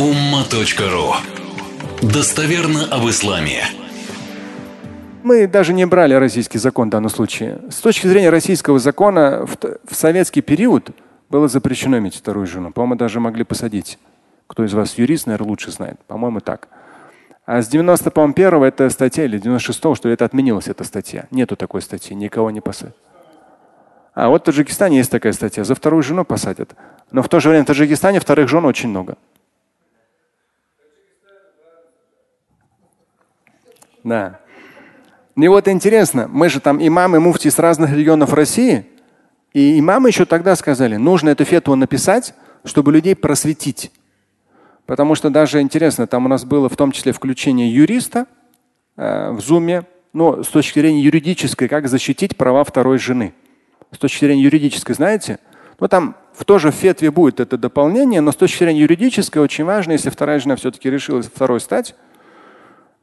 [0.00, 1.12] umma.ru
[2.00, 3.64] Достоверно об исламе.
[5.22, 7.60] Мы даже не брали российский закон в данном случае.
[7.68, 10.92] С точки зрения российского закона в, в советский период
[11.28, 12.72] было запрещено иметь вторую жену.
[12.72, 13.98] По-моему, даже могли посадить.
[14.46, 16.00] Кто из вас юрист, наверное, лучше знает.
[16.06, 16.68] По-моему, так.
[17.44, 21.26] А с 91 это статья или 96 что это отменилась эта статья.
[21.30, 22.96] Нету такой статьи, никого не посадят.
[24.14, 25.62] А вот в Таджикистане есть такая статья.
[25.62, 26.74] За вторую жену посадят.
[27.12, 29.18] Но в то же время в Таджикистане вторых жен очень много.
[34.04, 34.40] Да.
[35.36, 38.86] И вот интересно, мы же там имамы, муфти с разных регионов России,
[39.52, 43.90] и имамы еще тогда сказали, нужно эту фетву написать, чтобы людей просветить.
[44.86, 48.26] Потому что даже интересно, там у нас было в том числе включение юриста
[48.96, 53.32] э, в зуме, но с точки зрения юридической, как защитить права второй жены.
[53.92, 55.38] С точки зрения юридической, знаете,
[55.78, 59.64] ну там в тоже в фетве будет это дополнение, но с точки зрения юридической очень
[59.64, 61.94] важно, если вторая жена все-таки решилась второй стать,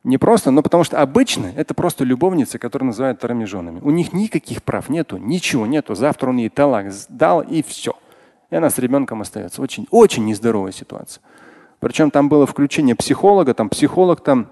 [0.07, 3.81] не просто, но потому что обычно это просто любовницы, которые называют вторыми женами.
[3.83, 5.95] У них никаких прав нету, ничего нету.
[5.95, 7.93] Завтра он ей талак дал и все.
[8.49, 9.61] И она с ребенком остается.
[9.61, 11.21] Очень, очень нездоровая ситуация.
[11.81, 14.47] Причем там было включение психолога, там психолог там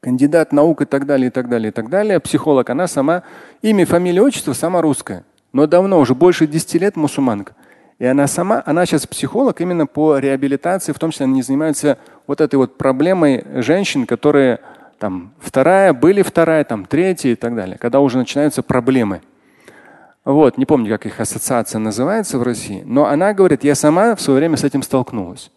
[0.00, 2.20] кандидат наук и так далее, и так далее, и так далее.
[2.20, 3.22] Психолог, она сама,
[3.62, 5.24] имя, фамилия, отчество сама русская.
[5.54, 7.54] Но давно, уже больше 10 лет мусульманка.
[7.98, 12.42] И она сама, она сейчас психолог именно по реабилитации, в том числе они занимаются вот
[12.42, 14.60] этой вот проблемой женщин, которые
[14.98, 19.20] там вторая, были вторая, там третья и так далее, когда уже начинаются проблемы.
[20.24, 24.20] Вот, не помню, как их ассоциация называется в России, но она говорит, я сама в
[24.20, 25.50] свое время с этим столкнулась.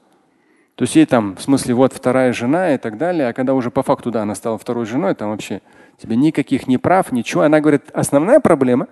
[0.75, 3.71] То есть ей там, в смысле, вот вторая жена и так далее, а когда уже
[3.71, 5.61] по факту, да, она стала второй женой, там вообще
[5.99, 7.41] тебе никаких не прав, ничего.
[7.41, 8.87] Она говорит, основная проблема,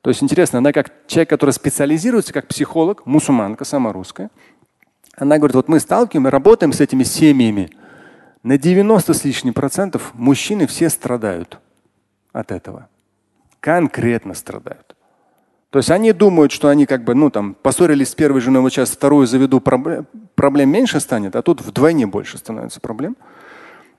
[0.00, 4.30] то есть интересно, она как человек, который специализируется как психолог, мусульманка, сама русская,
[5.16, 7.70] она говорит, вот мы сталкиваемся, работаем с этими семьями.
[8.42, 11.58] На 90 с лишним процентов мужчины все страдают
[12.32, 12.88] от этого.
[13.60, 14.94] Конкретно страдают.
[15.70, 18.72] То есть они думают, что они как бы, ну там, поссорились с первой женой, вот
[18.72, 20.06] сейчас вторую заведу, проблем,
[20.70, 23.16] меньше станет, а тут вдвойне больше становится проблем.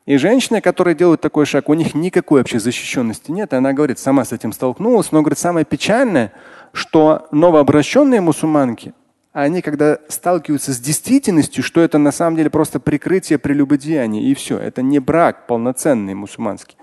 [0.05, 3.53] И женщины, которые делают такой шаг, у них никакой вообще защищенности нет.
[3.53, 6.33] И она говорит, сама с этим столкнулась, но говорит, самое печальное,
[6.73, 8.93] что новообращенные мусульманки,
[9.41, 14.57] они когда сталкиваются с действительностью, что это на самом деле просто прикрытие прелюбодеяния, и все.
[14.57, 16.77] Это не брак полноценный мусульманский.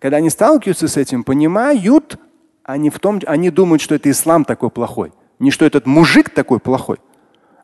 [0.00, 2.18] Когда они сталкиваются с этим, понимают,
[2.62, 5.12] они, в том, они думают, что это ислам такой плохой.
[5.38, 6.98] Не что этот мужик такой плохой.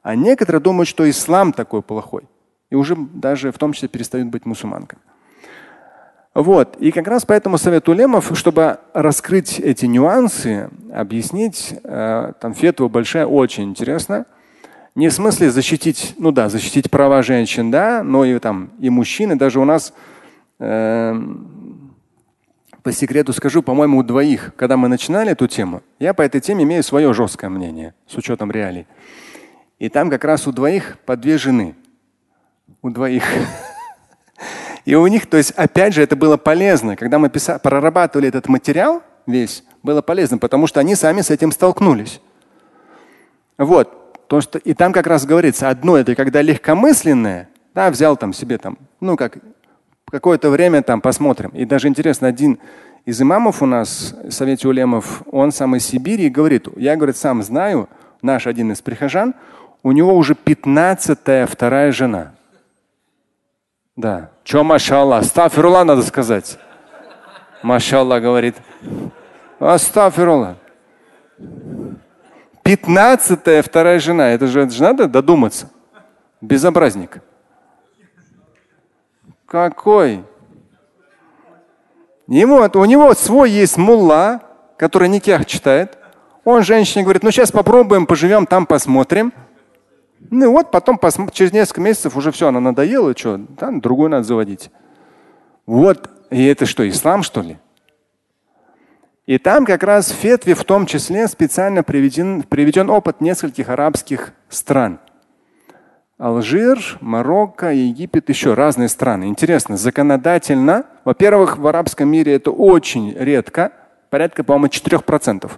[0.03, 2.29] А некоторые думают, что ислам такой плохой.
[2.71, 5.03] И уже даже в том числе перестают быть мусульманками.
[6.35, 6.77] Вот.
[6.77, 13.27] И как раз поэтому совет улемов, чтобы раскрыть эти нюансы, объяснить, э, там фетва большая,
[13.27, 14.27] очень интересно.
[14.95, 19.37] Не в смысле защитить, ну да, защитить права женщин, да, но и там и мужчины.
[19.37, 19.93] Даже у нас
[20.61, 21.21] э,
[22.83, 26.65] по секрету скажу, по-моему, у двоих, когда мы начинали эту тему, я по этой теме
[26.65, 28.87] имею свое жесткое мнение с учетом реалий.
[29.81, 31.75] И там как раз у двоих по две жены.
[32.83, 33.25] У двоих.
[34.91, 36.97] И у них, то есть, опять же, это было полезно.
[36.97, 41.53] Когда мы писали, прорабатывали этот материал весь, было полезно, потому что они сами с этим
[41.53, 42.21] столкнулись.
[43.57, 44.27] Вот.
[44.27, 48.59] То, что, и там как раз говорится, одно это когда легкомысленное, да, взял там себе
[48.59, 49.39] там, ну как
[50.11, 51.51] какое-то время там посмотрим.
[51.51, 52.59] И даже интересно, один
[53.05, 57.45] из имамов у нас, Совете Улемов, он сам из Сибири и говорит, я, говорит, сам
[57.45, 57.89] знаю,
[58.23, 59.35] наш один из прихожан,
[59.85, 62.33] у него уже 15-я вторая жена.
[64.01, 64.31] Да.
[64.45, 66.59] Че, машалла, астафирулла надо сказать.
[67.63, 68.57] Машалла говорит.
[69.59, 70.57] Астафирулла.
[72.63, 74.31] Пятнадцатая вторая жена.
[74.31, 75.69] Это же, это же надо додуматься.
[76.41, 77.19] Безобразник.
[79.45, 80.25] Какой?
[82.27, 84.41] Ему, у него свой есть мулла,
[84.79, 85.99] который никях читает.
[86.47, 89.35] Он женщине говорит, ну сейчас попробуем, поживем, там посмотрим.
[90.29, 90.99] Ну вот потом
[91.33, 94.71] через несколько месяцев уже все, она надоела, что, да, другую надо заводить.
[95.67, 97.59] Вот, и это что, ислам, что ли?
[99.27, 104.33] И там как раз в фетве в том числе специально приведен, приведен опыт нескольких арабских
[104.49, 104.99] стран–
[106.21, 109.25] Алжир, Марокко, Египет, еще разные страны.
[109.25, 113.73] Интересно, законодательно, во-первых, в арабском мире это очень редко,
[114.11, 115.51] порядка, по-моему, 4%.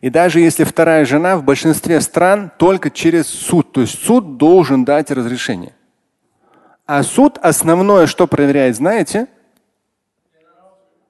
[0.00, 4.84] И даже если вторая жена в большинстве стран только через суд, то есть суд должен
[4.84, 5.74] дать разрешение.
[6.86, 9.26] А суд основное, что проверяет, знаете?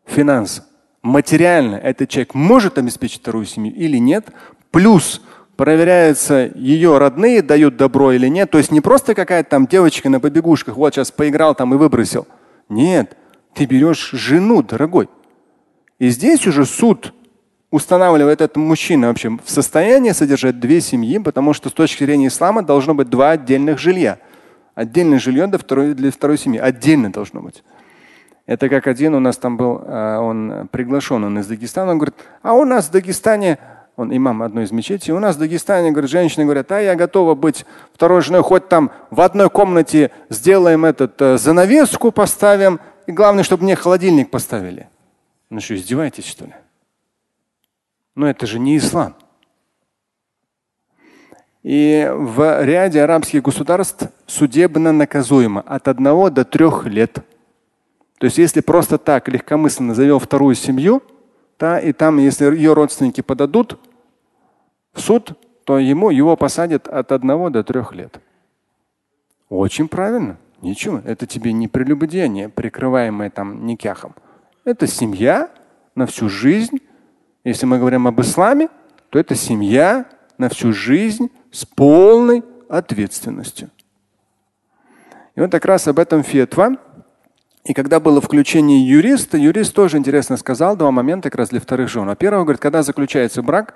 [0.06, 0.64] Финансы.
[1.02, 4.29] Материально этот человек может обеспечить вторую семью или нет.
[4.70, 5.23] Плюс
[5.56, 8.50] проверяются ее родные, дают добро или нет.
[8.50, 12.26] То есть не просто какая-то там девочка на побегушках, вот сейчас поиграл там и выбросил.
[12.69, 13.17] Нет,
[13.55, 15.08] ты берешь жену, дорогой.
[15.99, 17.12] И здесь уже суд
[17.70, 22.62] устанавливает этот мужчина вообще в состоянии содержать две семьи, потому что с точки зрения ислама
[22.62, 24.18] должно быть два отдельных жилья.
[24.74, 26.58] Отдельное жилье для второй, для второй семьи.
[26.58, 27.62] Отдельно должно быть.
[28.46, 32.14] Это как один у нас там был, а, он приглашен, он из Дагестана, он говорит,
[32.40, 33.58] а у нас в Дагестане,
[33.94, 37.34] он имам одной из мечетей, у нас в Дагестане, говорит, женщины говорят, а я готова
[37.34, 43.44] быть второй женой, хоть там в одной комнате сделаем этот э, занавеску поставим, и главное,
[43.44, 44.88] чтобы мне холодильник поставили.
[45.50, 46.54] Ну что, издеваетесь, что ли?
[48.18, 49.14] Но это же не ислам.
[51.62, 57.20] И в ряде арабских государств судебно наказуемо от одного до трех лет.
[58.18, 61.00] То есть если просто так легкомысленно завел вторую семью,
[61.60, 63.78] да, и там, если ее родственники подадут
[64.92, 68.20] в суд, то ему его посадят от одного до трех лет.
[69.48, 70.38] Очень правильно.
[70.60, 71.00] Ничего.
[71.04, 74.16] Это тебе не прелюбодеяние, прикрываемое там никяхом.
[74.64, 75.50] Это семья
[75.94, 76.80] на всю жизнь.
[77.48, 78.68] Если мы говорим об исламе,
[79.08, 80.04] то это семья
[80.36, 83.70] на всю жизнь с полной ответственностью.
[85.34, 86.76] И вот как раз об этом фетва.
[87.64, 91.88] И когда было включение юриста, юрист тоже интересно сказал два момента как раз для вторых
[91.88, 92.06] жен.
[92.06, 93.74] Во-первых, говорит, когда заключается брак,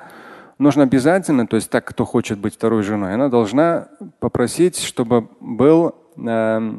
[0.59, 3.89] нужно обязательно, то есть так, кто хочет быть второй женой, она должна
[4.21, 6.73] попросить, чтобы был э,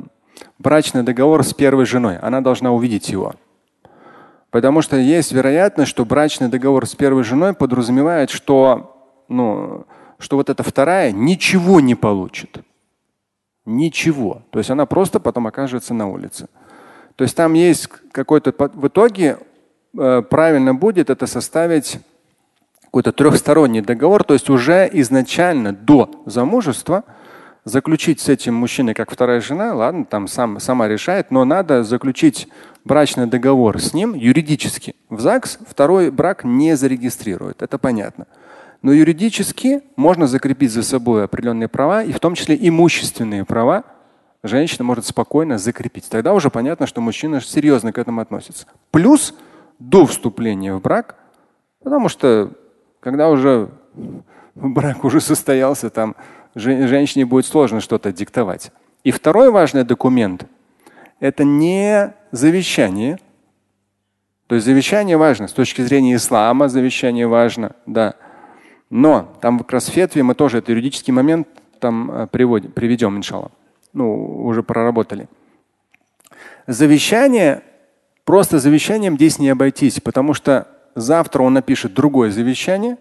[0.59, 2.19] брачный договор с первой женой.
[2.19, 3.33] Она должна увидеть его.
[4.53, 8.95] Потому что есть вероятность, что брачный договор с первой женой подразумевает, что,
[9.27, 9.87] ну,
[10.19, 12.59] что вот эта вторая ничего не получит.
[13.65, 14.43] Ничего.
[14.51, 16.49] То есть она просто потом окажется на улице.
[17.15, 19.39] То есть там есть какой-то в итоге
[19.97, 21.97] э, правильно будет это составить
[22.83, 27.05] какой-то трехсторонний договор, то есть уже изначально до замужества
[27.65, 32.47] заключить с этим мужчиной как вторая жена, ладно, там сам, сама решает, но надо заключить
[32.83, 34.95] брачный договор с ним юридически.
[35.09, 38.27] В ЗАГС второй брак не зарегистрирует, это понятно.
[38.81, 43.85] Но юридически можно закрепить за собой определенные права, и в том числе имущественные права,
[44.43, 46.09] женщина может спокойно закрепить.
[46.09, 48.67] Тогда уже понятно, что мужчина серьезно к этому относится.
[48.91, 49.33] Плюс
[49.79, 51.15] до вступления в брак,
[51.81, 52.51] потому что
[52.99, 53.69] когда уже
[54.55, 56.15] брак уже состоялся, там
[56.55, 58.71] женщине будет сложно что-то диктовать.
[59.03, 60.45] И второй важный документ–
[61.19, 63.19] это не завещание.
[64.47, 68.15] То есть завещание важно с точки зрения ислама, завещание важно, да.
[68.89, 71.47] Но там в Красфетве мы тоже этот юридический момент
[71.79, 73.51] там э, приводим, приведем, иншалла
[73.93, 75.27] ну, уже проработали.
[76.67, 77.61] Завещание,
[78.25, 82.97] просто завещанием здесь не обойтись, потому что завтра он напишет другое завещание,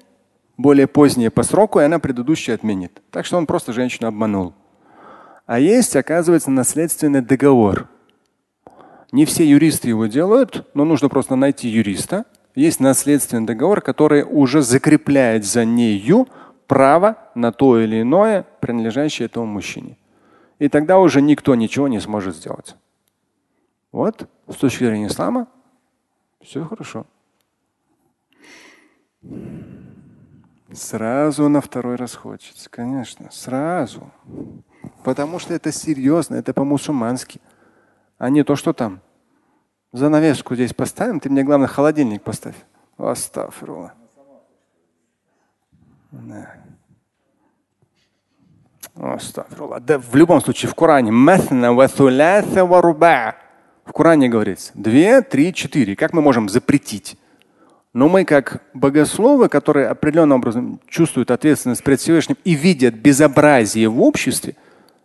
[0.62, 3.02] более позднее по сроку, и она предыдущее отменит.
[3.10, 4.54] Так что он просто женщину обманул.
[5.46, 7.88] А есть, оказывается, наследственный договор.
[9.10, 12.24] Не все юристы его делают, но нужно просто найти юриста.
[12.54, 16.28] Есть наследственный договор, который уже закрепляет за нею
[16.66, 19.96] право на то или иное, принадлежащее этому мужчине
[20.62, 22.76] и тогда уже никто ничего не сможет сделать.
[23.90, 25.48] Вот с точки зрения ислама
[26.40, 27.04] все хорошо.
[30.74, 34.10] Сразу на второй раз хочется, конечно, сразу.
[35.04, 37.40] Потому что это серьезно, это по-мусульмански.
[38.18, 39.00] А не то, что там.
[39.92, 42.56] Занавеску здесь поставим, ты мне главное холодильник поставь.
[42.96, 43.92] Астафрула.
[46.10, 46.54] Да.
[49.80, 51.10] Да, в любом случае в Коране
[53.84, 55.96] в Коране говорится две, три, четыре.
[55.96, 57.18] Как мы можем запретить?
[57.94, 64.00] Но мы, как богословы, которые определенным образом чувствуют ответственность перед Всевышним и видят безобразие в
[64.00, 64.54] обществе,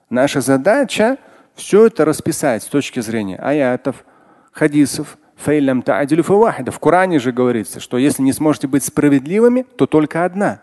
[0.09, 1.17] наша задача
[1.55, 4.05] все это расписать с точки зрения аятов,
[4.51, 5.17] хадисов.
[5.35, 10.61] В Коране же говорится, что если не сможете быть справедливыми, то только одна.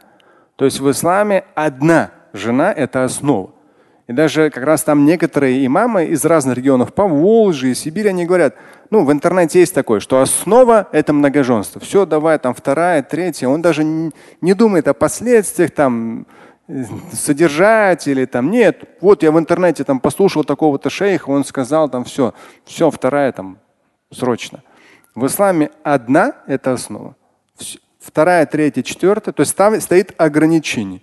[0.57, 3.51] То есть в исламе одна жена– это основа.
[4.07, 8.55] И даже как раз там некоторые имамы из разных регионов по Волжье Сибири, они говорят,
[8.95, 11.81] ну в интернете есть такое, что основа– это многоженство.
[11.81, 13.49] Все, давай там вторая, третья.
[13.49, 16.29] Он даже не думает о последствиях, там,
[17.13, 18.85] содержать или там нет.
[19.01, 22.35] Вот я в интернете там послушал такого-то шейха, он сказал там все,
[22.65, 23.59] все, вторая там
[24.13, 24.63] срочно.
[25.17, 27.17] В исламе одна– это основа.
[27.99, 31.01] Вторая, третья, четвертая, то есть там стоит ограничение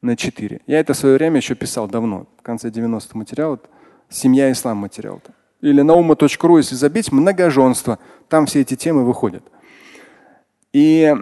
[0.00, 0.62] на 4.
[0.66, 3.60] Я это в свое время еще писал давно, в конце 90-х материал.
[4.08, 5.20] Семья ислам материал.
[5.60, 7.98] Или наума.ру, если забить, многоженство.
[8.28, 9.42] Там все эти темы выходят.
[10.72, 11.14] И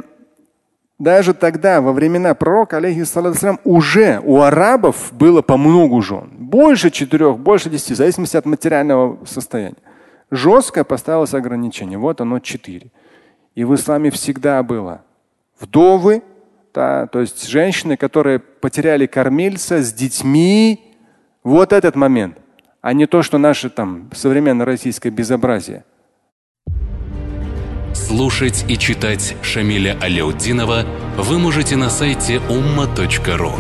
[0.99, 6.31] даже тогда, во времена пророка, алейхиссалам, уже у арабов было по много жен.
[6.33, 9.76] Больше четырех, больше десяти, в зависимости от материального состояния.
[10.31, 11.99] Жестко поставилось ограничение.
[11.99, 12.91] Вот оно четыре.
[13.55, 15.03] И в исламе всегда было.
[15.61, 16.23] Вдовы,
[16.73, 20.93] да, то есть женщины, которые потеряли кормильца с детьми.
[21.45, 22.38] Вот этот момент,
[22.85, 25.85] а не то, что наше там современное российское безобразие.
[27.95, 30.85] Слушать и читать Шамиля Аляутдинова
[31.17, 33.53] вы можете на сайте umma.ru.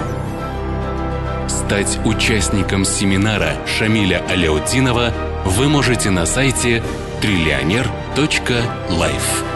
[1.48, 5.14] Стать участником семинара Шамиля Аляутдинова
[5.46, 6.82] вы можете на сайте
[7.22, 9.53] триллионер.life.